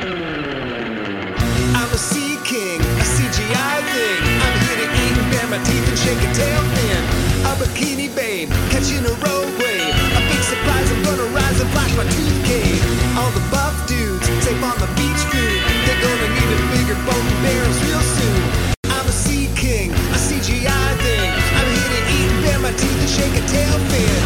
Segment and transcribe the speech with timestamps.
[0.00, 4.20] I'm a sea king, a CGI thing.
[4.40, 7.04] I'm here to eat and bare my teeth and shake a tail fin.
[7.44, 9.92] A bikini babe, catching a road wave.
[10.16, 12.80] A big surprise, I'm gonna rise and flash my tooth cane.
[13.20, 15.60] All the buff dudes, safe on the beach food.
[15.84, 18.40] They're gonna need a bigger boat and barrels real soon.
[18.88, 21.28] I'm a sea king, a CGI thing.
[21.60, 24.19] I'm here to eat and bare my teeth and shake a tail fin.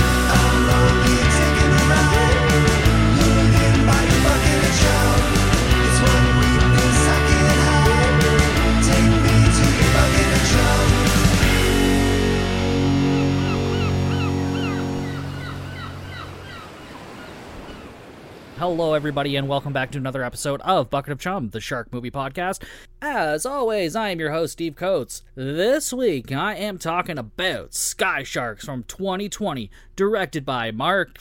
[18.66, 22.10] Hello, everybody, and welcome back to another episode of Bucket of Chum, the Shark Movie
[22.10, 22.62] Podcast.
[23.02, 25.22] As always, I am your host, Steve Coates.
[25.34, 31.18] This week, I am talking about Sky Sharks from 2020, directed by Mark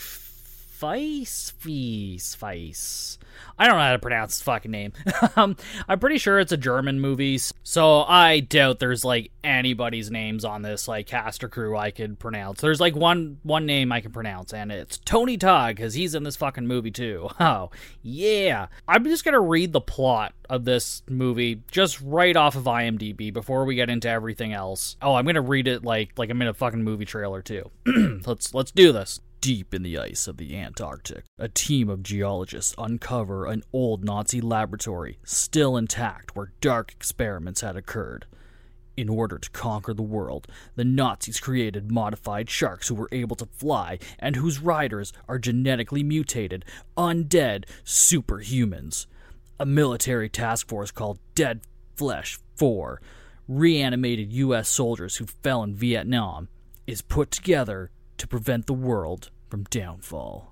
[0.83, 1.53] Feist.
[1.53, 2.37] Feist.
[2.37, 3.17] Feist.
[3.57, 4.91] I don't know how to pronounce his fucking name.
[5.37, 5.55] um,
[5.87, 10.61] I'm pretty sure it's a German movie, so I doubt there's like anybody's names on
[10.61, 12.59] this like cast or crew I could pronounce.
[12.59, 16.23] There's like one one name I can pronounce, and it's Tony Todd because he's in
[16.23, 17.29] this fucking movie too.
[17.39, 22.63] Oh yeah, I'm just gonna read the plot of this movie just right off of
[22.63, 24.95] IMDb before we get into everything else.
[25.01, 27.69] Oh, I'm gonna read it like like I'm in a fucking movie trailer too.
[28.25, 29.19] let's let's do this.
[29.43, 34.39] Deep in the ice of the Antarctic, a team of geologists uncover an old Nazi
[34.39, 38.25] laboratory still intact where dark experiments had occurred.
[38.95, 43.45] In order to conquer the world, the Nazis created modified sharks who were able to
[43.47, 46.63] fly and whose riders are genetically mutated,
[46.95, 49.07] undead superhumans.
[49.59, 51.59] A military task force called Dead
[51.97, 53.01] Flesh 4,
[53.49, 54.69] reanimated U.S.
[54.69, 56.47] soldiers who fell in Vietnam,
[56.87, 60.51] is put together to prevent the world from downfall.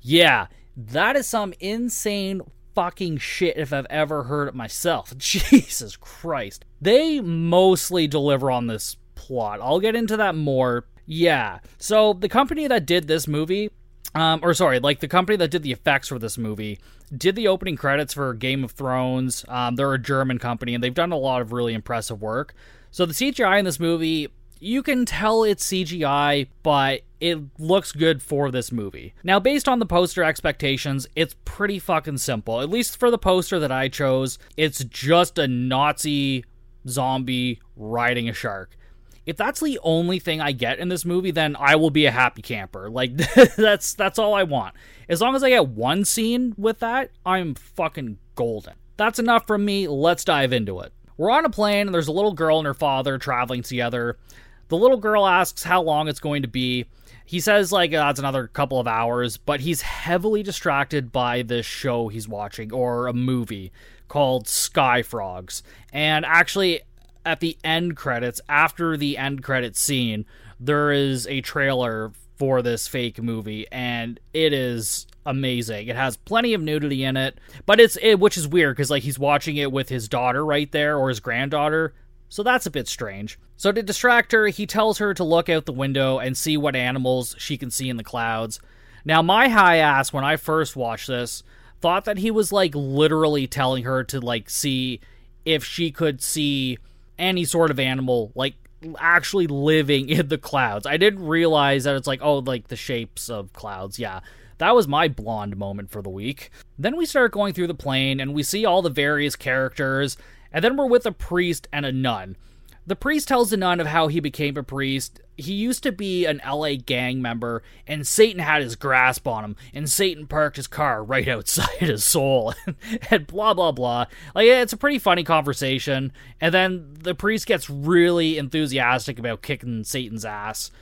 [0.00, 2.42] Yeah, that is some insane
[2.74, 5.16] fucking shit if I've ever heard it myself.
[5.16, 6.64] Jesus Christ.
[6.80, 9.60] They mostly deliver on this plot.
[9.62, 10.86] I'll get into that more.
[11.06, 11.60] Yeah.
[11.78, 13.70] So the company that did this movie,
[14.12, 16.80] um, or sorry, like the company that did the effects for this movie,
[17.16, 19.44] did the opening credits for Game of Thrones.
[19.46, 22.54] Um, they're a German company and they've done a lot of really impressive work.
[22.90, 28.20] So the CGI in this movie, you can tell it's CGI, but it looks good
[28.20, 29.14] for this movie.
[29.22, 32.60] Now, based on the poster expectations, it's pretty fucking simple.
[32.60, 36.44] At least for the poster that I chose, it's just a Nazi
[36.88, 38.76] zombie riding a shark.
[39.24, 42.10] If that's the only thing I get in this movie, then I will be a
[42.10, 42.90] happy camper.
[42.92, 43.16] Like
[43.56, 44.74] that's that's all I want.
[45.08, 48.74] As long as I get one scene with that, I'm fucking golden.
[48.96, 49.86] That's enough from me.
[49.86, 50.92] Let's dive into it.
[51.16, 54.18] We're on a plane and there's a little girl and her father traveling together.
[54.66, 56.86] The little girl asks how long it's going to be.
[57.32, 61.40] He says like oh, that's it's another couple of hours, but he's heavily distracted by
[61.40, 63.72] this show he's watching or a movie
[64.06, 65.62] called Sky Frogs.
[65.94, 66.82] And actually
[67.24, 70.26] at the end credits, after the end credit scene,
[70.60, 75.88] there is a trailer for this fake movie and it is amazing.
[75.88, 79.04] It has plenty of nudity in it, but it's it, which is weird cuz like
[79.04, 81.94] he's watching it with his daughter right there or his granddaughter.
[82.32, 83.38] So that's a bit strange.
[83.58, 86.74] So to distract her, he tells her to look out the window and see what
[86.74, 88.58] animals she can see in the clouds.
[89.04, 91.42] Now, my high ass, when I first watched this,
[91.82, 95.00] thought that he was like literally telling her to like see
[95.44, 96.78] if she could see
[97.18, 98.54] any sort of animal like
[98.98, 100.86] actually living in the clouds.
[100.86, 103.98] I didn't realize that it's like, oh, like the shapes of clouds.
[103.98, 104.20] Yeah.
[104.56, 106.50] That was my blonde moment for the week.
[106.78, 110.16] Then we start going through the plane and we see all the various characters
[110.52, 112.36] and then we're with a priest and a nun.
[112.84, 115.20] The priest tells the nun of how he became a priest.
[115.36, 119.56] He used to be an LA gang member, and Satan had his grasp on him,
[119.72, 122.54] and Satan parked his car right outside his soul,
[123.10, 124.06] and blah, blah, blah.
[124.34, 126.12] Like, it's a pretty funny conversation.
[126.40, 130.72] And then the priest gets really enthusiastic about kicking Satan's ass.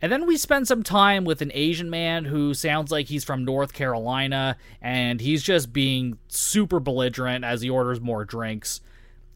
[0.00, 3.44] And then we spend some time with an Asian man who sounds like he's from
[3.44, 8.80] North Carolina, and he's just being super belligerent as he orders more drinks.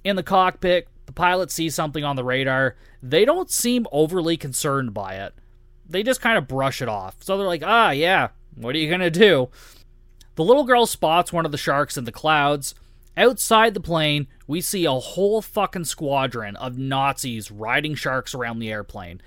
[0.04, 2.76] In the cockpit, the pilot sees something on the radar.
[3.02, 5.34] They don't seem overly concerned by it.
[5.88, 7.16] They just kind of brush it off.
[7.20, 9.48] So they're like, ah, yeah, what are you going to do?
[10.36, 12.74] The little girl spots one of the sharks in the clouds.
[13.16, 18.70] Outside the plane, we see a whole fucking squadron of Nazis riding sharks around the
[18.70, 19.20] airplane.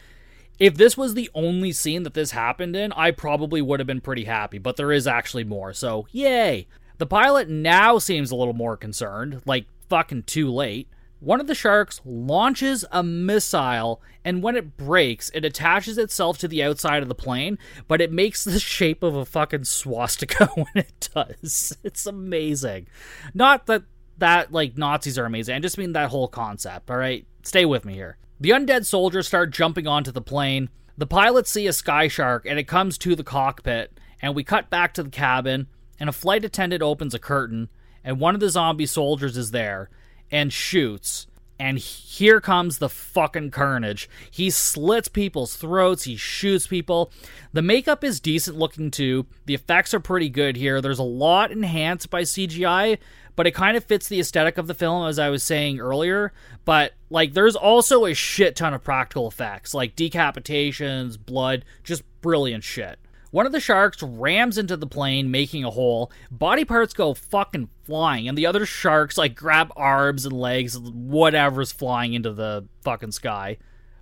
[0.59, 4.01] If this was the only scene that this happened in, I probably would have been
[4.01, 6.68] pretty happy, but there is actually more, so yay.
[6.97, 10.88] The pilot now seems a little more concerned, like fucking too late.
[11.19, 16.48] one of the sharks launches a missile, and when it breaks, it attaches itself to
[16.48, 17.57] the outside of the plane,
[17.88, 21.75] but it makes the shape of a fucking swastika when it does.
[21.84, 22.88] It's amazing.
[23.34, 23.84] Not that
[24.19, 25.56] that like Nazis are amazing.
[25.56, 26.89] I just mean that whole concept.
[26.89, 28.18] All right, stay with me here.
[28.39, 30.69] The undead soldiers start jumping onto the plane.
[30.98, 34.00] The pilots see a sky shark, and it comes to the cockpit.
[34.22, 35.68] And we cut back to the cabin,
[36.00, 37.69] and a flight attendant opens a curtain,
[38.07, 39.89] and one of the zombie soldiers is there
[40.31, 41.27] and shoots.
[41.59, 44.09] And here comes the fucking carnage.
[44.31, 47.12] He slits people's throats, he shoots people.
[47.51, 49.25] The makeup is decent looking too.
[49.45, 50.80] The effects are pretty good here.
[50.80, 52.98] There's a lot enhanced by CGI,
[53.36, 56.31] but it kind of fits the aesthetic of the film, as I was saying earlier.
[56.63, 62.63] But, like, there's also a shit ton of practical effects, like decapitations, blood, just brilliant
[62.63, 63.00] shit.
[63.31, 66.12] One of the sharks rams into the plane, making a hole.
[66.31, 71.71] Body parts go fucking flying, and the other sharks like grab arms and legs, whatever's
[71.71, 73.57] flying into the fucking sky.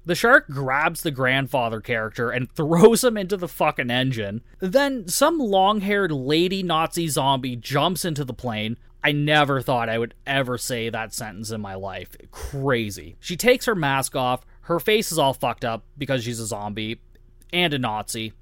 [0.05, 4.41] The shark grabs the grandfather character and throws him into the fucking engine.
[4.59, 8.77] Then some long haired lady Nazi zombie jumps into the plane.
[9.03, 12.15] I never thought I would ever say that sentence in my life.
[12.31, 13.15] Crazy.
[13.19, 14.45] She takes her mask off.
[14.61, 17.01] Her face is all fucked up because she's a zombie
[17.51, 18.33] and a Nazi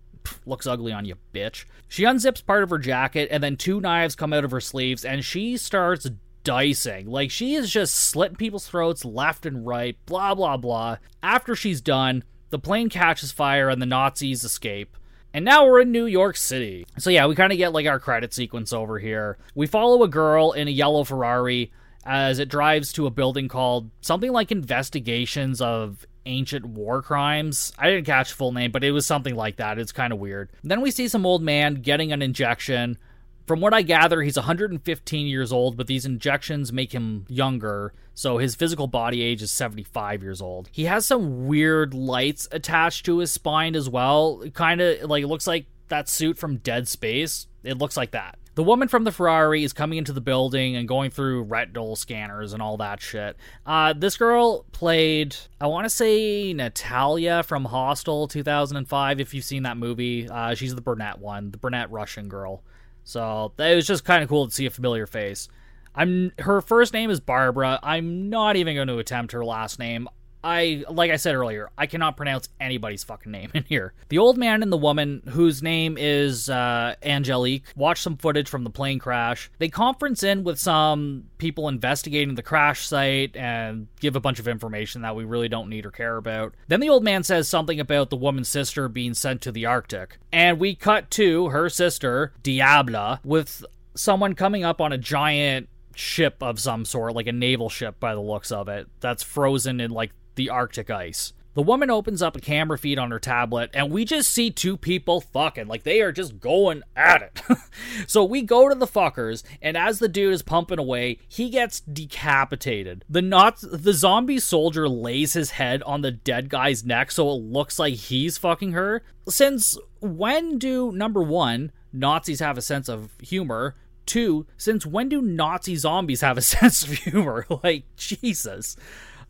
[0.45, 1.65] looks ugly on you, bitch.
[1.87, 5.05] She unzips part of her jacket, and then two knives come out of her sleeves,
[5.05, 6.09] and she starts
[6.43, 7.07] dicing.
[7.07, 10.97] Like, she is just slitting people's throats left and right, blah, blah, blah.
[11.21, 14.97] After she's done, the plane catches fire, and the Nazis escape.
[15.33, 16.85] And now we're in New York City.
[16.99, 19.37] So, yeah, we kind of get like our credit sequence over here.
[19.55, 21.71] We follow a girl in a yellow Ferrari
[22.05, 27.73] as it drives to a building called something like Investigations of ancient war crimes.
[27.77, 29.79] I didn't catch full name, but it was something like that.
[29.79, 30.51] It's kind of weird.
[30.63, 32.97] Then we see some old man getting an injection.
[33.45, 38.37] From what I gather, he's 115 years old, but these injections make him younger, so
[38.37, 40.69] his physical body age is 75 years old.
[40.71, 44.41] He has some weird lights attached to his spine as well.
[44.53, 47.47] Kind of like it looks like that suit from Dead Space.
[47.63, 48.39] It looks like that.
[48.55, 52.53] The woman from the Ferrari is coming into the building and going through retinal scanners
[52.53, 53.35] and all that shit.
[53.65, 59.19] Uh, this girl played, I want to say Natalia from Hostel 2005.
[59.19, 62.61] If you've seen that movie, uh, she's the brunette one, the brunette Russian girl.
[63.03, 65.49] So it was just kind of cool to see a familiar face.
[65.95, 67.79] I'm her first name is Barbara.
[67.83, 70.07] I'm not even going to attempt her last name.
[70.43, 73.93] I like I said earlier, I cannot pronounce anybody's fucking name in here.
[74.09, 78.63] The old man and the woman, whose name is uh, Angelique, watch some footage from
[78.63, 79.49] the plane crash.
[79.59, 84.47] They conference in with some people investigating the crash site and give a bunch of
[84.47, 86.55] information that we really don't need or care about.
[86.67, 90.17] Then the old man says something about the woman's sister being sent to the Arctic,
[90.31, 93.63] and we cut to her sister Diabla with
[93.95, 98.13] someone coming up on a giant ship of some sort, like a naval ship by
[98.13, 101.33] the looks of it, that's frozen in like the Arctic ice.
[101.55, 104.75] The woman opens up a camera feed on her tablet, and we just see two
[104.75, 105.67] people fucking.
[105.67, 107.41] Like, they are just going at it.
[108.07, 111.81] so we go to the fuckers, and as the dude is pumping away, he gets
[111.81, 113.05] decapitated.
[113.07, 117.41] The not the zombie soldier lays his head on the dead guy's neck so it
[117.41, 119.03] looks like he's fucking her.
[119.29, 123.75] Since when do, number one, Nazis have a sense of humor?
[124.07, 127.45] Two, since when do Nazi zombies have a sense of humor?
[127.63, 128.75] like, Jesus.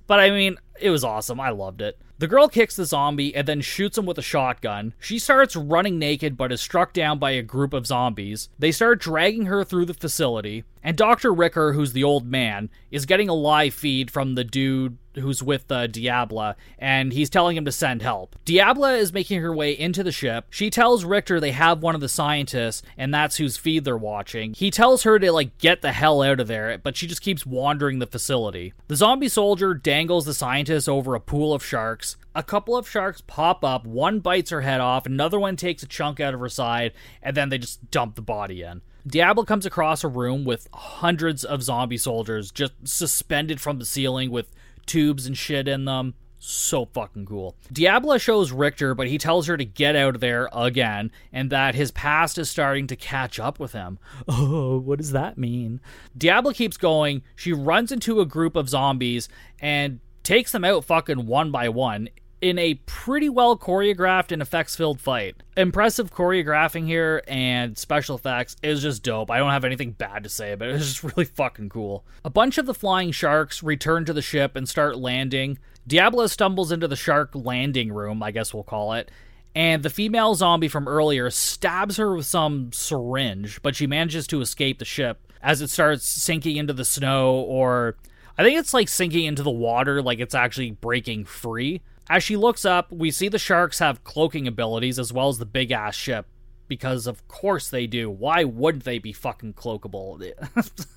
[0.07, 1.39] But I mean, it was awesome.
[1.39, 2.00] I loved it.
[2.19, 4.94] The girl kicks the zombie and then shoots him with a shotgun.
[5.00, 8.50] She starts running naked but is struck down by a group of zombies.
[8.57, 11.33] They start dragging her through the facility, and Dr.
[11.33, 15.72] Richter, who's the old man, is getting a live feed from the dude who's with
[15.72, 18.36] uh, Diabla, and he's telling him to send help.
[18.46, 20.46] Diabla is making her way into the ship.
[20.50, 24.53] She tells Richter they have one of the scientists, and that's whose feed they're watching.
[24.53, 27.46] He tells her to, like, get the hell out of there, but she just keeps
[27.46, 28.74] wandering the facility.
[28.88, 32.17] The zombie soldier dangles the scientist over a pool of sharks.
[32.36, 35.88] A couple of sharks pop up, one bites her head off, another one takes a
[35.88, 38.82] chunk out of her side, and then they just dump the body in.
[39.05, 44.32] Diablo comes across a room with hundreds of zombie soldiers just suspended from the ceiling
[44.32, 44.50] with
[44.86, 46.16] tubes and shit in them.
[46.46, 47.56] So fucking cool.
[47.72, 51.74] Diabla shows Richter, but he tells her to get out of there again and that
[51.74, 53.98] his past is starting to catch up with him.
[54.28, 55.80] Oh, what does that mean?
[56.18, 57.24] Diabla keeps going.
[57.36, 59.30] She runs into a group of zombies
[59.62, 62.10] and takes them out fucking one by one
[62.43, 65.41] in a pretty well choreographed and effects filled fight.
[65.55, 69.31] Impressive choreographing here and special effects is just dope.
[69.31, 70.75] I don't have anything bad to say about it.
[70.75, 72.03] It's just really fucking cool.
[72.25, 75.57] A bunch of the flying sharks return to the ship and start landing.
[75.88, 79.09] Diablo stumbles into the shark landing room, I guess we'll call it.
[79.55, 84.41] And the female zombie from earlier stabs her with some syringe, but she manages to
[84.41, 87.95] escape the ship as it starts sinking into the snow or
[88.38, 91.81] I think it's like sinking into the water, like it's actually breaking free.
[92.10, 95.45] As she looks up, we see the sharks have cloaking abilities as well as the
[95.45, 96.27] big ass ship.
[96.67, 98.10] Because of course they do.
[98.10, 100.31] Why wouldn't they be fucking cloakable?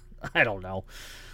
[0.35, 0.85] I don't know.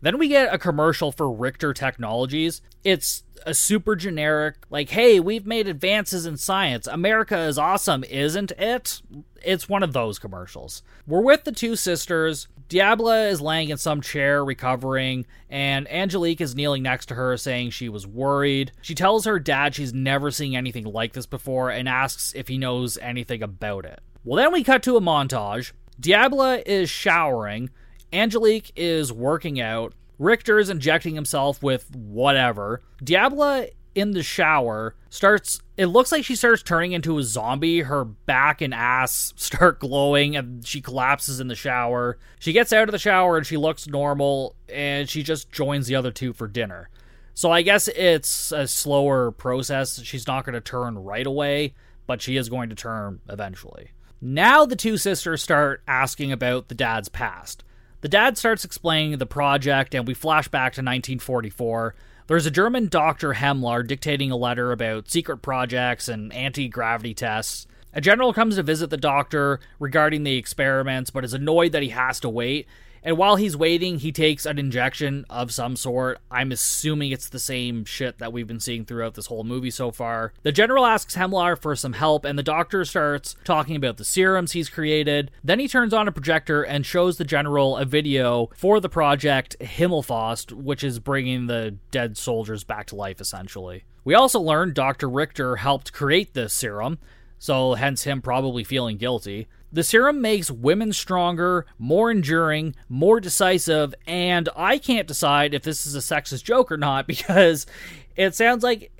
[0.01, 2.61] Then we get a commercial for Richter Technologies.
[2.83, 6.87] It's a super generic, like, hey, we've made advances in science.
[6.87, 9.03] America is awesome, isn't it?
[9.43, 10.83] It's one of those commercials.
[11.07, 12.49] We're with the two sisters.
[12.73, 17.69] Diabla is laying in some chair recovering, and Angelique is kneeling next to her saying
[17.69, 18.73] she was worried.
[18.81, 22.57] She tells her dad she's never seen anything like this before and asks if he
[22.57, 24.01] knows anything about it.
[24.25, 25.73] Well, then we cut to a montage.
[26.01, 27.69] Diabla is showering.
[28.11, 29.93] Angelique is working out.
[30.19, 32.81] Richter is injecting himself with whatever.
[33.05, 37.81] Diabla in the shower starts it looks like she starts turning into a zombie.
[37.81, 42.19] Her back and ass start glowing and she collapses in the shower.
[42.39, 45.97] She gets out of the shower and she looks normal and she just joins the
[45.97, 46.89] other two for dinner.
[47.35, 50.03] So i guess it's a slower process.
[50.03, 51.75] She's not going to turn right away
[52.07, 53.91] but she is going to turn eventually.
[54.21, 57.65] Now the two sisters start asking about the dad's past.
[58.03, 61.95] The dad starts explaining the project and we flash back to 1944
[62.33, 67.67] there's a German doctor, Hemlar, dictating a letter about secret projects and anti gravity tests.
[67.93, 71.91] A general comes to visit the doctor regarding the experiments, but is annoyed that he
[71.91, 72.67] has to wait.
[73.05, 76.19] And while he's waiting, he takes an injection of some sort.
[76.31, 79.91] I'm assuming it's the same shit that we've been seeing throughout this whole movie so
[79.91, 80.33] far.
[80.43, 84.53] The general asks Hemlar for some help, and the doctor starts talking about the serums
[84.53, 85.31] he's created.
[85.43, 89.57] Then he turns on a projector and shows the general a video for the project
[89.61, 93.85] Himmelfaust, which is bringing the dead soldiers back to life, essentially.
[94.05, 95.09] We also learned Dr.
[95.09, 96.99] Richter helped create this serum,
[97.39, 99.49] so hence him probably feeling guilty.
[99.73, 105.87] The serum makes women stronger, more enduring, more decisive, and I can't decide if this
[105.87, 107.67] is a sexist joke or not because
[108.15, 108.93] it sounds like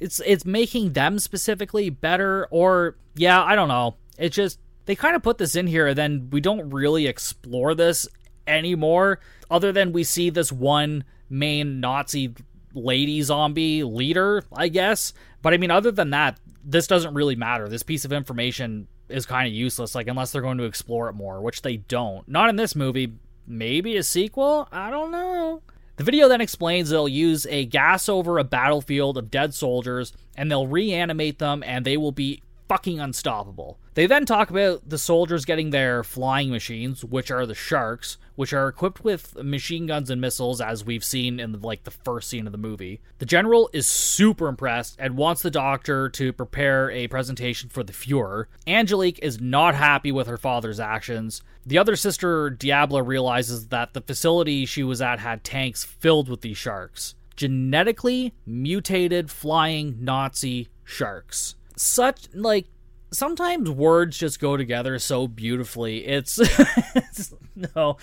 [0.00, 3.96] it's it's making them specifically better or yeah, I don't know.
[4.18, 7.74] It's just they kind of put this in here and then we don't really explore
[7.74, 8.08] this
[8.46, 9.20] anymore
[9.50, 12.34] other than we see this one main Nazi
[12.74, 15.12] lady zombie leader, I guess.
[15.42, 17.68] But I mean other than that, this doesn't really matter.
[17.68, 21.14] This piece of information is kind of useless, like unless they're going to explore it
[21.14, 22.26] more, which they don't.
[22.28, 23.12] Not in this movie.
[23.46, 24.68] Maybe a sequel?
[24.70, 25.62] I don't know.
[25.96, 30.50] The video then explains they'll use a gas over a battlefield of dead soldiers and
[30.50, 33.78] they'll reanimate them and they will be fucking unstoppable.
[33.94, 38.54] They then talk about the soldiers getting their flying machines, which are the sharks, which
[38.54, 42.46] are equipped with machine guns and missiles, as we've seen in like the first scene
[42.46, 43.02] of the movie.
[43.18, 47.92] The general is super impressed and wants the doctor to prepare a presentation for the
[47.92, 48.46] Fuhrer.
[48.66, 51.42] Angelique is not happy with her father's actions.
[51.66, 56.40] The other sister, Diabla, realizes that the facility she was at had tanks filled with
[56.40, 57.14] these sharks.
[57.36, 62.66] Genetically mutated flying Nazi sharks such like
[63.12, 66.06] sometimes words just go together so beautifully.
[66.06, 66.38] It's,
[66.94, 67.34] it's
[67.76, 67.98] no,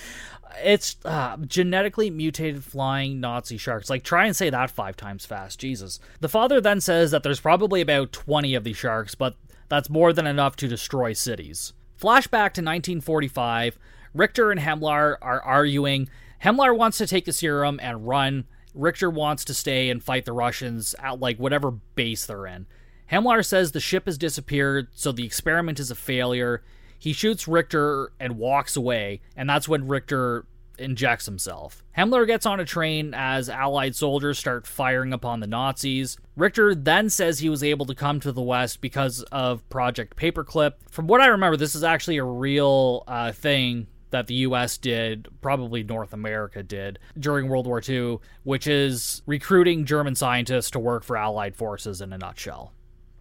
[0.57, 3.89] it's uh, genetically mutated flying Nazi sharks.
[3.89, 5.99] Like try and say that five times fast, Jesus.
[6.19, 9.35] The father then says that there's probably about 20 of these sharks, but
[9.67, 11.73] that's more than enough to destroy cities.
[11.99, 13.77] Flashback to 1945.
[14.13, 16.09] Richter and Hemlar are arguing.
[16.43, 18.45] Hemlar wants to take the serum and run.
[18.73, 22.65] Richter wants to stay and fight the Russians at like whatever base they're in.
[23.11, 26.63] Hemlar says the ship has disappeared, so the experiment is a failure.
[26.97, 30.45] He shoots Richter and walks away, and that's when Richter
[30.77, 31.83] injects himself.
[31.97, 36.17] Hemlar gets on a train as Allied soldiers start firing upon the Nazis.
[36.35, 40.73] Richter then says he was able to come to the West because of Project Paperclip.
[40.89, 45.27] From what I remember, this is actually a real uh, thing that the US did,
[45.41, 51.03] probably North America did, during World War II, which is recruiting German scientists to work
[51.03, 52.73] for Allied forces in a nutshell.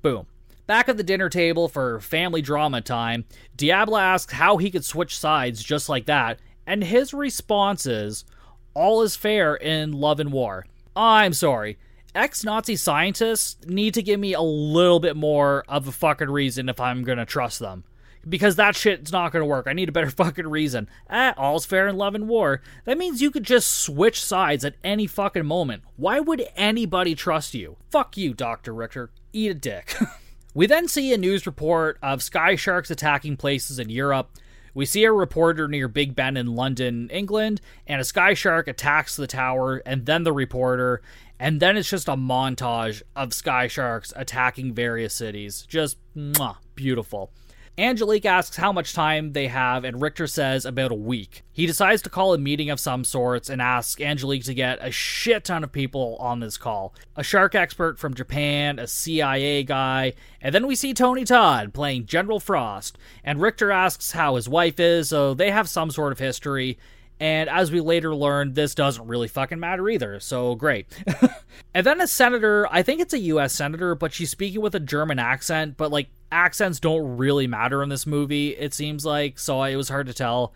[0.08, 0.26] Boom.
[0.66, 5.18] Back at the dinner table for family drama time, Diablo asks how he could switch
[5.18, 8.24] sides just like that, and his response is,
[8.72, 10.64] All is fair in love and war.
[10.96, 11.76] I'm sorry.
[12.14, 16.70] Ex Nazi scientists need to give me a little bit more of a fucking reason
[16.70, 17.84] if I'm gonna trust them.
[18.28, 19.66] Because that shit's not gonna work.
[19.68, 20.88] I need a better fucking reason.
[21.08, 22.60] Eh, all's fair in love and war.
[22.84, 25.82] That means you could just switch sides at any fucking moment.
[25.96, 27.76] Why would anybody trust you?
[27.90, 28.74] Fuck you, Dr.
[28.74, 29.94] Richter eat a dick.
[30.54, 34.30] we then see a news report of sky sharks attacking places in Europe.
[34.74, 39.16] We see a reporter near Big Ben in London, England, and a sky shark attacks
[39.16, 41.02] the tower, and then the reporter,
[41.40, 45.66] and then it's just a montage of sky sharks attacking various cities.
[45.68, 47.32] Just mwah, beautiful.
[47.78, 51.44] Angelique asks how much time they have, and Richter says about a week.
[51.52, 54.90] He decides to call a meeting of some sorts and asks Angelique to get a
[54.90, 60.14] shit ton of people on this call a shark expert from Japan, a CIA guy,
[60.40, 62.98] and then we see Tony Todd playing General Frost.
[63.22, 66.78] And Richter asks how his wife is, so they have some sort of history.
[67.20, 70.86] And as we later learned, this doesn't really fucking matter either, so great.
[71.74, 74.80] and then a senator, I think it's a US senator, but she's speaking with a
[74.80, 79.62] German accent, but like accents don't really matter in this movie, it seems like, so
[79.64, 80.52] it was hard to tell.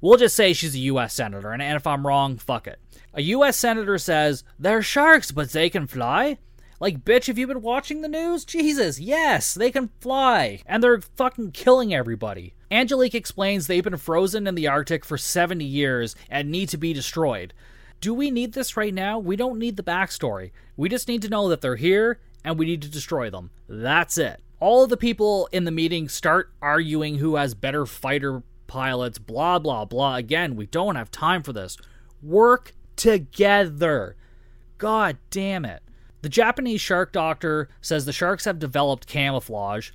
[0.00, 2.80] We'll just say she's a US senator, and if I'm wrong, fuck it.
[3.14, 6.38] A US senator says, They're sharks, but they can fly?
[6.80, 8.46] Like, bitch, have you been watching the news?
[8.46, 10.62] Jesus, yes, they can fly.
[10.64, 12.54] And they're fucking killing everybody.
[12.70, 16.94] Angelique explains they've been frozen in the Arctic for 70 years and need to be
[16.94, 17.52] destroyed.
[18.00, 19.18] Do we need this right now?
[19.18, 20.52] We don't need the backstory.
[20.74, 23.50] We just need to know that they're here and we need to destroy them.
[23.68, 24.40] That's it.
[24.58, 29.58] All of the people in the meeting start arguing who has better fighter pilots, blah,
[29.58, 30.16] blah, blah.
[30.16, 31.76] Again, we don't have time for this.
[32.22, 34.16] Work together.
[34.78, 35.82] God damn it.
[36.22, 39.90] The Japanese shark doctor says the sharks have developed camouflage.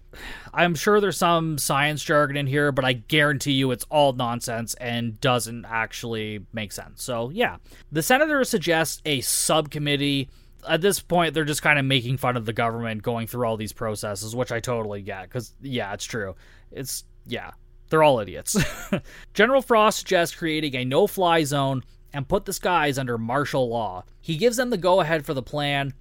[0.53, 4.74] I'm sure there's some science jargon in here, but I guarantee you it's all nonsense
[4.75, 7.03] and doesn't actually make sense.
[7.03, 7.58] So, yeah.
[7.91, 10.29] The senator suggests a subcommittee.
[10.67, 13.58] At this point, they're just kind of making fun of the government going through all
[13.58, 16.36] these processes, which I totally get because, yeah, it's true.
[16.72, 17.51] It's, yeah,
[17.89, 18.58] they're all idiots.
[19.36, 24.05] General Frost suggests creating a no fly zone and put the skies under martial law.
[24.22, 25.94] He gives them the go ahead for the plan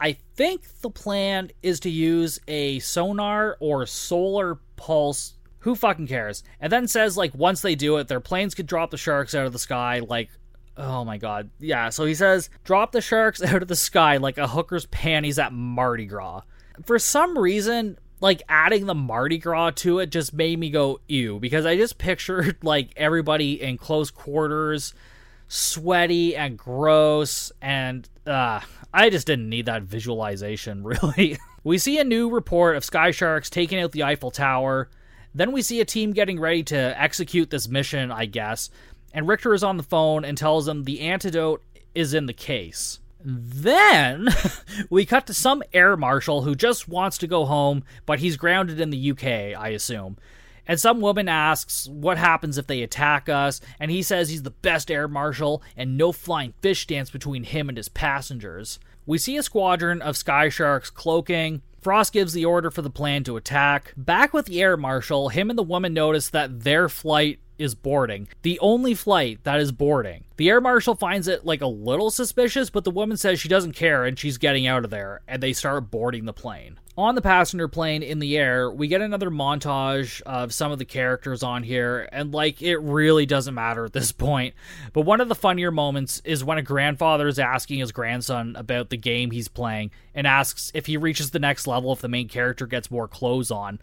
[0.00, 5.34] I think the plan is to use a sonar or solar pulse.
[5.60, 6.42] Who fucking cares?
[6.58, 9.44] And then says, like, once they do it, their planes could drop the sharks out
[9.44, 10.30] of the sky, like,
[10.76, 11.50] oh my god.
[11.58, 15.38] Yeah, so he says, drop the sharks out of the sky like a hooker's panties
[15.38, 16.42] at Mardi Gras.
[16.86, 21.38] For some reason, like adding the Mardi Gras to it just made me go ew
[21.38, 24.94] because I just pictured like everybody in close quarters,
[25.50, 28.60] sweaty and gross, and uh,
[28.94, 31.36] I just didn't need that visualization, really.
[31.64, 34.88] we see a new report of Sky Sharks taking out the Eiffel Tower.
[35.34, 38.70] Then we see a team getting ready to execute this mission, I guess.
[39.12, 41.62] And Richter is on the phone and tells them the antidote
[41.94, 43.00] is in the case.
[43.22, 44.28] Then
[44.90, 48.80] we cut to some air marshal who just wants to go home, but he's grounded
[48.80, 49.24] in the UK,
[49.60, 50.16] I assume.
[50.70, 54.52] And some woman asks what happens if they attack us, and he says he's the
[54.52, 58.78] best air marshal and no flying fish dance between him and his passengers.
[59.04, 61.62] We see a squadron of sky sharks cloaking.
[61.80, 63.94] Frost gives the order for the plan to attack.
[63.96, 68.28] Back with the air marshal, him and the woman notice that their flight is boarding.
[68.42, 70.24] The only flight that is boarding.
[70.36, 73.74] The air marshal finds it like a little suspicious, but the woman says she doesn't
[73.74, 76.78] care and she's getting out of there, and they start boarding the plane.
[76.96, 80.84] On the passenger plane in the air, we get another montage of some of the
[80.84, 84.54] characters on here, and like it really doesn't matter at this point.
[84.92, 88.90] But one of the funnier moments is when a grandfather is asking his grandson about
[88.90, 92.28] the game he's playing and asks if he reaches the next level if the main
[92.28, 93.78] character gets more clothes on.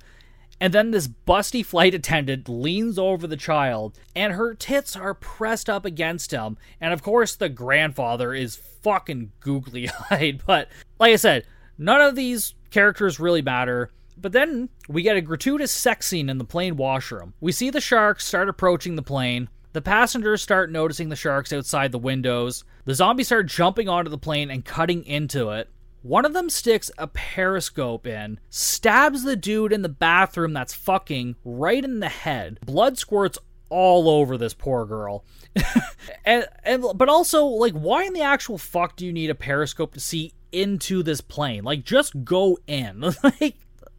[0.60, 5.70] And then this busty flight attendant leans over the child, and her tits are pressed
[5.70, 6.58] up against him.
[6.82, 10.42] And of course, the grandfather is fucking googly eyed.
[10.48, 11.46] But like I said,
[11.78, 13.92] none of these characters really matter.
[14.20, 17.34] But then we get a gratuitous sex scene in the plane washroom.
[17.40, 19.50] We see the sharks start approaching the plane.
[19.74, 22.64] The passengers start noticing the sharks outside the windows.
[22.86, 25.70] The zombies start jumping onto the plane and cutting into it.
[26.02, 31.36] One of them sticks a periscope in, stabs the dude in the bathroom that's fucking
[31.44, 32.60] right in the head.
[32.66, 33.38] Blood squirts
[33.70, 35.26] all over this poor girl.
[36.26, 39.94] and, and but also like why in the actual fuck do you need a periscope
[39.94, 41.64] to see into this plane?
[41.64, 43.02] Like just go in.
[43.24, 43.58] like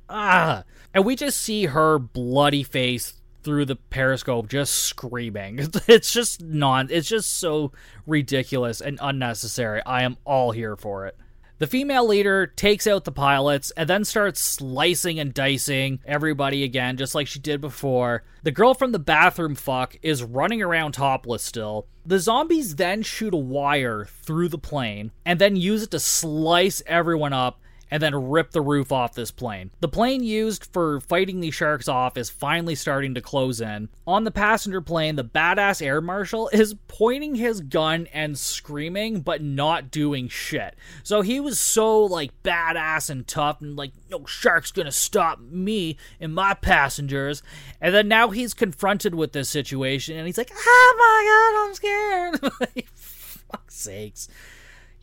[0.09, 0.65] ah.
[0.95, 5.69] And we just see her bloody face through the periscope just screaming.
[5.89, 7.73] It's just non it's just so
[8.07, 9.83] ridiculous and unnecessary.
[9.85, 11.17] I am all here for it.
[11.59, 16.97] The female leader takes out the pilots and then starts slicing and dicing everybody again,
[16.97, 18.23] just like she did before.
[18.45, 21.89] The girl from the bathroom fuck is running around topless still.
[22.07, 26.81] The zombies then shoot a wire through the plane and then use it to slice
[26.87, 27.61] everyone up
[27.91, 29.71] and then rip the roof off this plane.
[29.81, 33.89] The plane used for fighting these sharks off is finally starting to close in.
[34.07, 39.43] On the passenger plane, the badass air marshal is pointing his gun and screaming, but
[39.43, 40.75] not doing shit.
[41.03, 45.97] So he was so like badass and tough and like, no shark's gonna stop me
[46.21, 47.43] and my passengers.
[47.81, 51.75] And then now he's confronted with this situation and he's like, oh my god, I'm
[51.75, 52.85] scared.
[52.95, 54.29] Fuck's sakes.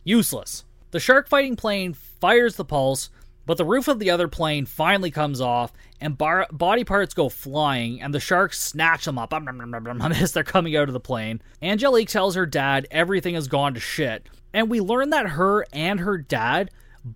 [0.04, 0.65] Useless.
[0.96, 3.10] The shark fighting plane fires the pulse.
[3.44, 7.28] But the roof of the other plane finally comes off, and bar- body parts go
[7.28, 9.34] flying, and the sharks snatch them up
[10.14, 11.42] as they're coming out of the plane.
[11.60, 16.00] Angelique tells her dad everything has gone to shit, and we learn that her and
[16.00, 16.70] her dad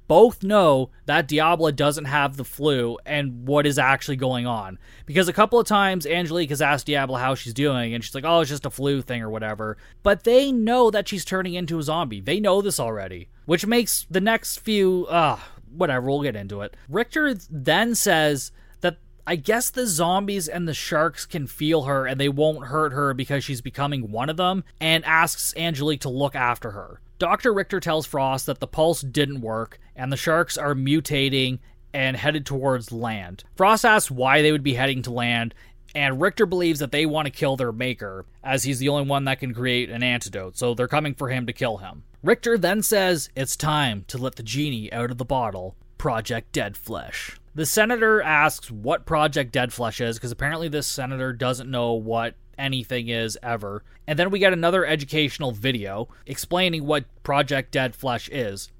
[0.06, 4.78] both know that Diabla doesn't have the flu and what is actually going on.
[5.06, 8.24] Because a couple of times Angelique has asked Diabla how she's doing, and she's like,
[8.24, 9.76] oh, it's just a flu thing or whatever.
[10.02, 12.20] But they know that she's turning into a zombie.
[12.20, 13.28] They know this already.
[13.50, 15.36] Which makes the next few, uh,
[15.76, 16.76] whatever, we'll get into it.
[16.88, 22.20] Richter then says that I guess the zombies and the sharks can feel her and
[22.20, 26.36] they won't hurt her because she's becoming one of them, and asks Angelique to look
[26.36, 27.00] after her.
[27.18, 27.52] Dr.
[27.52, 31.58] Richter tells Frost that the pulse didn't work and the sharks are mutating
[31.92, 33.42] and headed towards land.
[33.56, 35.56] Frost asks why they would be heading to land,
[35.94, 39.24] and Richter believes that they want to kill their maker, as he's the only one
[39.24, 42.04] that can create an antidote, so they're coming for him to kill him.
[42.22, 45.76] Richter then says it's time to let the genie out of the bottle.
[45.98, 47.36] Project Dead Flesh.
[47.54, 52.36] The senator asks what Project Dead Flesh is, because apparently this senator doesn't know what
[52.56, 53.82] anything is ever.
[54.06, 58.70] And then we get another educational video explaining what Project Dead Flesh is.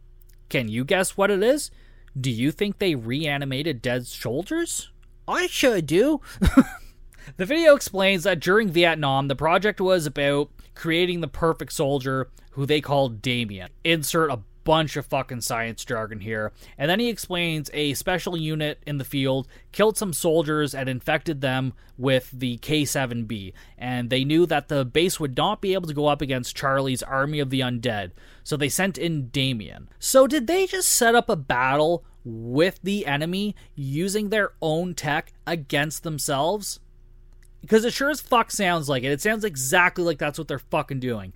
[0.49, 1.71] Can you guess what it is?
[2.19, 4.91] Do you think they reanimated dead soldiers?
[5.29, 6.21] I sure do.
[7.37, 12.67] the video explains that during Vietnam, the project was about creating the perfect soldier who
[12.67, 13.71] they called Damien.
[13.85, 16.53] Insert a bunch of fucking science jargon here.
[16.79, 21.41] And then he explains a special unit in the field killed some soldiers and infected
[21.41, 23.53] them with the K7B.
[23.79, 27.03] And they knew that the base would not be able to go up against Charlie's
[27.03, 28.13] army of the undead.
[28.45, 29.89] So they sent in Damien.
[29.99, 35.33] So did they just set up a battle with the enemy using their own tech
[35.47, 36.81] against themselves?
[37.61, 39.13] Because it sure as fuck sounds like it.
[39.13, 41.33] It sounds exactly like that's what they're fucking doing.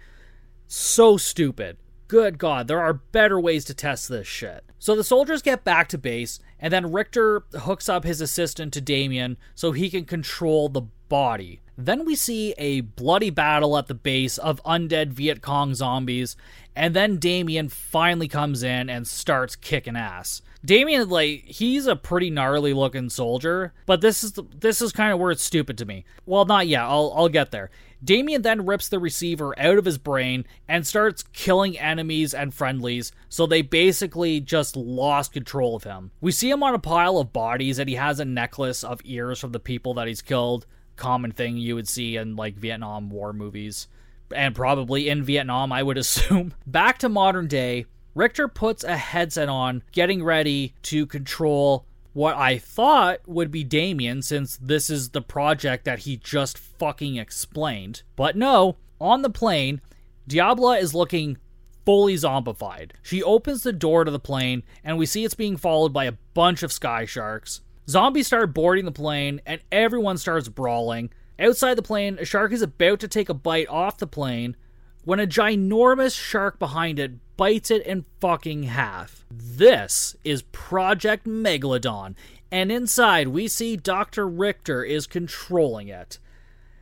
[0.67, 1.77] So stupid
[2.15, 4.65] good god, there are better ways to test this shit.
[4.79, 8.81] So the soldiers get back to base, and then Richter hooks up his assistant to
[8.81, 11.61] Damien so he can control the body.
[11.77, 16.37] Then we see a bloody battle at the base of undead Viet Cong zombies,
[16.77, 20.41] and then Damien finally comes in and starts kicking ass.
[20.65, 25.13] Damien, like, he's a pretty gnarly looking soldier, but this is the, this is kind
[25.13, 26.05] of where it's stupid to me.
[26.25, 26.83] Well, not yet.
[26.83, 27.71] I'll I'll get there.
[28.03, 33.13] Damien then rips the receiver out of his brain and starts killing enemies and friendlies,
[33.29, 36.13] so they basically just lost control of him.
[36.21, 39.41] We see him on a pile of bodies, and he has a necklace of ears
[39.41, 40.67] from the people that he's killed.
[40.97, 43.89] Common thing you would see in like Vietnam War movies.
[44.35, 46.55] And probably in Vietnam, I would assume.
[46.67, 52.59] Back to modern day, Richter puts a headset on, getting ready to control what I
[52.59, 58.03] thought would be Damien, since this is the project that he just fucking explained.
[58.15, 59.81] But no, on the plane,
[60.29, 61.39] Diabla is looking
[61.85, 62.93] fully zombified.
[63.03, 66.15] She opens the door to the plane, and we see it's being followed by a
[66.35, 67.61] bunch of sky sharks.
[67.89, 71.11] Zombies start boarding the plane, and everyone starts brawling.
[71.39, 74.57] Outside the plane, a shark is about to take a bite off the plane
[75.05, 79.27] when a ginormous shark behind it bites it in fucking half.
[79.31, 82.15] This is Project Megalodon,
[82.51, 84.27] and inside we see Dr.
[84.27, 86.19] Richter is controlling it.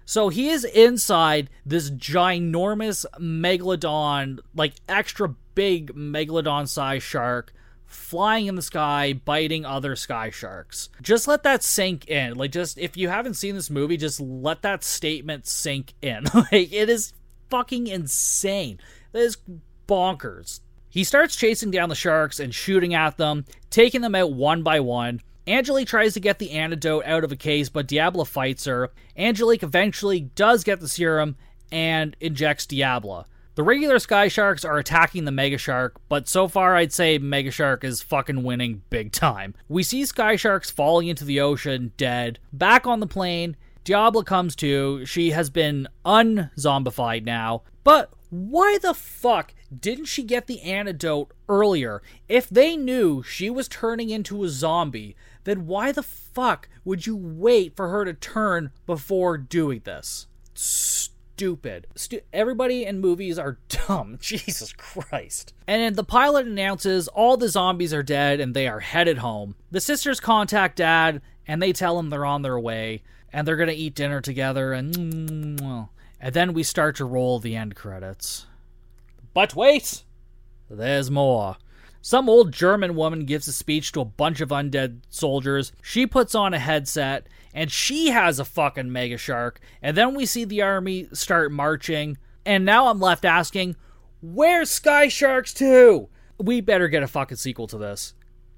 [0.05, 7.53] So he is inside this ginormous megalodon, like extra big megalodon sized shark,
[7.92, 10.88] flying in the sky, biting other sky sharks.
[11.00, 12.35] Just let that sink in.
[12.35, 16.24] Like, just if you haven't seen this movie, just let that statement sink in.
[16.35, 17.12] like, it is
[17.50, 18.81] fucking insane.
[19.12, 19.37] That is
[19.87, 20.61] bonkers.
[20.88, 24.81] He starts chasing down the sharks and shooting at them, taking them out one by
[24.81, 25.20] one.
[25.46, 28.90] Angelique tries to get the antidote out of a case, but Diabla fights her.
[29.16, 31.37] Angelique eventually does get the serum
[31.72, 33.24] and injects Diabla.
[33.55, 37.51] The regular Sky Sharks are attacking the Mega Shark, but so far I'd say Mega
[37.51, 39.55] Shark is fucking winning big time.
[39.69, 42.38] We see Sky Sharks falling into the ocean dead.
[42.51, 45.05] Back on the plane, Diabla comes to.
[45.05, 47.62] She has been unzombified now.
[47.85, 52.01] But why the fuck didn't she get the antidote earlier?
[52.31, 57.17] If they knew she was turning into a zombie, then why the fuck would you
[57.17, 60.27] wait for her to turn before doing this?
[61.37, 61.87] Stupid.
[61.97, 64.18] Stu- Everybody in movies are dumb.
[64.21, 65.55] Jesus Christ.
[65.66, 69.57] And the pilot announces all the zombies are dead and they are headed home.
[69.71, 73.73] The sisters contact dad and they tell him they're on their way and they're gonna
[73.73, 75.61] eat dinner together and
[76.21, 78.47] and then we start to roll the end credits.
[79.35, 80.05] But wait,
[80.71, 81.57] there's more.
[82.05, 85.71] Some old German woman gives a speech to a bunch of undead soldiers.
[85.81, 89.61] She puts on a headset and she has a fucking mega shark.
[89.81, 92.19] And then we see the army start marching.
[92.45, 93.77] And now I'm left asking,
[94.21, 96.09] where's Sky Sharks 2?
[96.38, 98.15] We better get a fucking sequel to this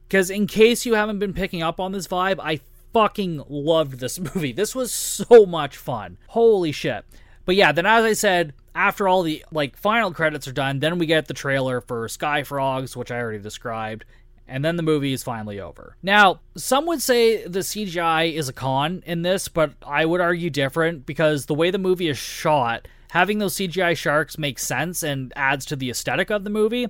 [0.09, 2.61] Because in case you haven't been picking up on this vibe, I
[2.95, 4.53] fucking loved this movie.
[4.53, 6.17] This was so much fun.
[6.29, 7.05] Holy shit.
[7.45, 10.99] But yeah, then as I said, after all the like final credits are done, then
[10.99, 14.05] we get the trailer for Sky Frogs, which I already described,
[14.49, 15.97] and then the movie is finally over.
[16.03, 20.51] Now, some would say the CGI is a con in this, but I would argue
[20.51, 25.33] different because the way the movie is shot, having those CGI sharks makes sense and
[25.37, 26.89] adds to the aesthetic of the movie.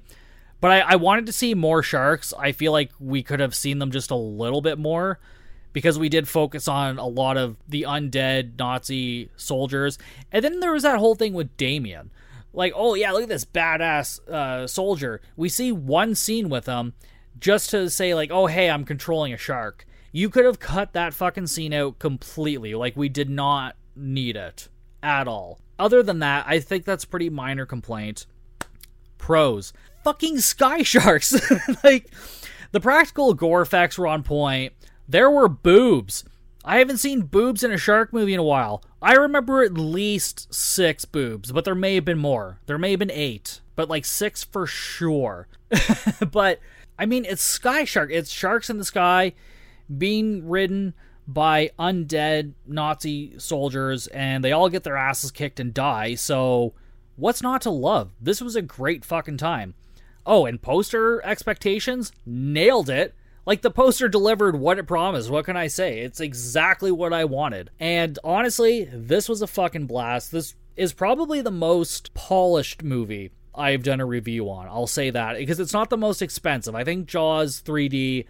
[0.60, 2.32] But I, I wanted to see more sharks.
[2.38, 5.20] I feel like we could have seen them just a little bit more
[5.74, 9.98] because we did focus on a lot of the undead Nazi soldiers.
[10.32, 12.10] And then there was that whole thing with Damien.
[12.54, 15.20] Like, oh yeah, look at this badass uh, soldier.
[15.36, 16.94] We see one scene with him
[17.38, 19.84] just to say, like, oh hey, I'm controlling a shark.
[20.12, 22.76] You could have cut that fucking scene out completely.
[22.76, 24.68] Like, we did not need it
[25.02, 25.58] at all.
[25.76, 28.26] Other than that, I think that's pretty minor complaint.
[29.18, 29.72] Pros.
[30.04, 31.34] Fucking sky sharks.
[31.84, 32.08] like,
[32.70, 34.72] the practical gore effects were on point
[35.08, 36.24] there were boobs.
[36.64, 38.82] I haven't seen boobs in a shark movie in a while.
[39.02, 42.60] I remember at least six boobs, but there may have been more.
[42.66, 45.46] There may have been eight, but like six for sure.
[46.32, 46.60] but
[46.98, 48.10] I mean, it's Sky Shark.
[48.10, 49.34] It's sharks in the sky
[49.96, 50.94] being ridden
[51.26, 56.14] by undead Nazi soldiers, and they all get their asses kicked and die.
[56.14, 56.74] So,
[57.16, 58.10] what's not to love?
[58.20, 59.74] This was a great fucking time.
[60.26, 63.14] Oh, and poster expectations nailed it.
[63.46, 65.30] Like the poster delivered what it promised.
[65.30, 66.00] What can I say?
[66.00, 67.70] It's exactly what I wanted.
[67.78, 70.32] And honestly, this was a fucking blast.
[70.32, 74.66] This is probably the most polished movie I've done a review on.
[74.66, 76.74] I'll say that because it's not the most expensive.
[76.74, 78.24] I think Jaws 3D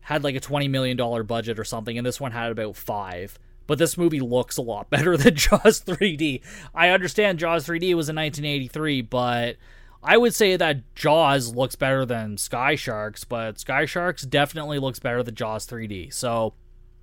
[0.00, 0.96] had like a $20 million
[1.26, 3.38] budget or something, and this one had about five.
[3.66, 6.40] But this movie looks a lot better than Jaws 3D.
[6.74, 9.56] I understand Jaws 3D was in 1983, but
[10.04, 14.98] I would say that Jaws looks better than Sky Sharks, but Sky Sharks definitely looks
[14.98, 16.12] better than Jaws 3D.
[16.12, 16.52] So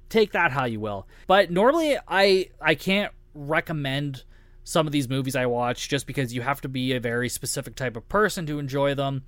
[0.10, 1.08] take that how you will.
[1.26, 4.24] But normally I I can't recommend
[4.64, 7.76] some of these movies I watch just because you have to be a very specific
[7.76, 9.24] type of person to enjoy them.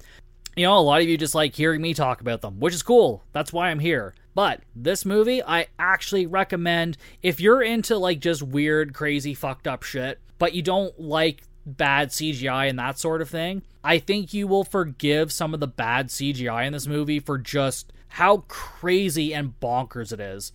[0.56, 2.84] You know, a lot of you just like hearing me talk about them, which is
[2.84, 3.24] cool.
[3.32, 4.14] That's why I'm here.
[4.36, 9.82] But this movie, I actually recommend if you're into like just weird, crazy, fucked up
[9.82, 14.48] shit, but you don't like bad CGI and that sort of thing, I think you
[14.48, 19.60] will forgive some of the bad CGI in this movie for just how crazy and
[19.60, 20.52] bonkers it is.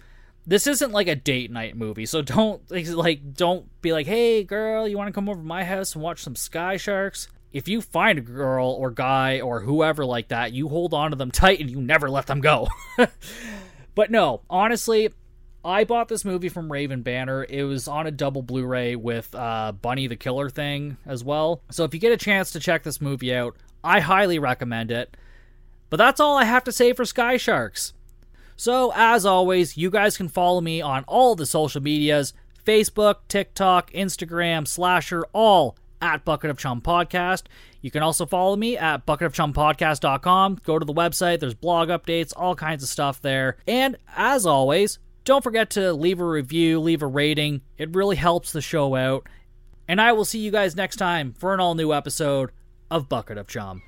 [0.46, 4.88] This isn't like a date night movie, so don't like don't be like, "Hey girl,
[4.88, 7.80] you want to come over to my house and watch some sky sharks?" If you
[7.80, 11.60] find a girl or guy or whoever like that, you hold on to them tight
[11.60, 12.68] and you never let them go.
[13.94, 15.10] but no, honestly,
[15.68, 17.44] I bought this movie from Raven Banner.
[17.48, 21.60] It was on a double Blu ray with uh, Bunny the Killer thing as well.
[21.70, 23.54] So if you get a chance to check this movie out,
[23.84, 25.16] I highly recommend it.
[25.90, 27.92] But that's all I have to say for Sky Sharks.
[28.56, 32.32] So, as always, you guys can follow me on all the social medias
[32.66, 37.44] Facebook, TikTok, Instagram, Slasher, all at Bucket of Chum Podcast.
[37.80, 40.60] You can also follow me at bucketofchumpodcast.com.
[40.64, 43.56] Go to the website, there's blog updates, all kinds of stuff there.
[43.66, 47.60] And as always, don't forget to leave a review, leave a rating.
[47.76, 49.28] It really helps the show out.
[49.86, 52.50] And I will see you guys next time for an all new episode
[52.90, 53.82] of Bucket of Chum.